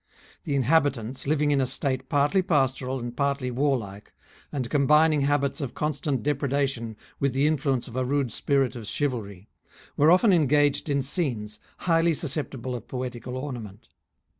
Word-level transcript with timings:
The 0.45 0.57
inhabitants^ 0.57 1.27
living 1.27 1.51
in 1.51 1.61
a 1.61 1.67
state 1.67 2.09
partly 2.09 2.41
pastoral, 2.41 2.97
and 2.99 3.15
partly 3.15 3.51
voarUke, 3.51 4.07
and 4.51 4.67
combining 4.67 5.21
habits 5.21 5.61
of 5.61 5.75
constant 5.75 6.23
depredation 6.23 6.97
with 7.19 7.33
the 7.33 7.45
inflvieneeof 7.47 7.95
a 7.95 8.03
rude 8.03 8.31
spirit 8.31 8.73
ofdiivalry, 8.73 9.45
were 9.95 10.09
often 10.09 10.33
engaged 10.33 10.87
insoenes^highly 10.87 12.15
susceptible 12.15 12.73
of 12.73 12.87
poetical 12.87 13.37
ornament. 13.37 13.89